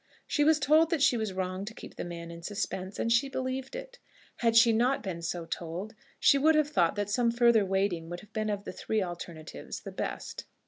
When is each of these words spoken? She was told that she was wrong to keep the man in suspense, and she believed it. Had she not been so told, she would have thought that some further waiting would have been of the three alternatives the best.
She 0.25 0.43
was 0.43 0.59
told 0.59 0.89
that 0.89 1.03
she 1.03 1.15
was 1.15 1.31
wrong 1.31 1.63
to 1.63 1.75
keep 1.75 1.95
the 1.95 2.03
man 2.03 2.31
in 2.31 2.41
suspense, 2.41 2.97
and 2.97 3.11
she 3.11 3.29
believed 3.29 3.75
it. 3.75 3.99
Had 4.37 4.55
she 4.55 4.73
not 4.73 5.03
been 5.03 5.21
so 5.21 5.45
told, 5.45 5.93
she 6.19 6.39
would 6.39 6.55
have 6.55 6.71
thought 6.71 6.95
that 6.95 7.07
some 7.11 7.29
further 7.29 7.63
waiting 7.63 8.09
would 8.09 8.21
have 8.21 8.33
been 8.33 8.49
of 8.49 8.63
the 8.63 8.73
three 8.73 9.03
alternatives 9.03 9.81
the 9.81 9.91
best. 9.91 10.45